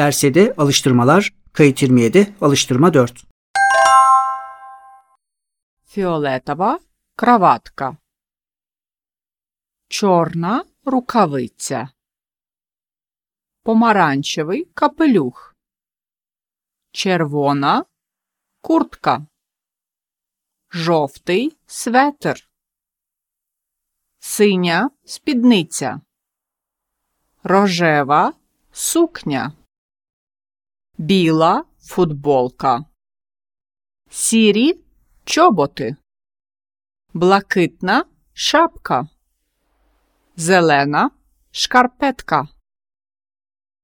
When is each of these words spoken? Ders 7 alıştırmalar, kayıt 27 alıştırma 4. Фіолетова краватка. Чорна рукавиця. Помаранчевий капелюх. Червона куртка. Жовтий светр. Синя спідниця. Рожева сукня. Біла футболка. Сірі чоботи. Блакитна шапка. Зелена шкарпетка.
Ders 0.00 0.24
7 0.24 0.54
alıştırmalar, 0.56 1.34
kayıt 1.52 1.82
27 1.82 2.34
alıştırma 2.40 2.94
4. 2.94 3.24
Фіолетова 5.84 6.80
краватка. 7.16 7.96
Чорна 9.88 10.64
рукавиця. 10.86 11.90
Помаранчевий 13.62 14.64
капелюх. 14.74 15.54
Червона 16.92 17.84
куртка. 18.62 19.26
Жовтий 20.70 21.58
светр. 21.66 22.48
Синя 24.18 24.90
спідниця. 25.04 26.00
Рожева 27.42 28.32
сукня. 28.72 29.59
Біла 31.00 31.64
футболка. 31.82 32.84
Сірі 34.10 34.80
чоботи. 35.24 35.96
Блакитна 37.14 38.04
шапка. 38.32 39.08
Зелена 40.36 41.10
шкарпетка. 41.50 42.48